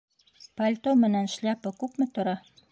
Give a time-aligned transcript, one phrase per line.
[0.61, 2.39] Пальто менән шляпа күпме тора?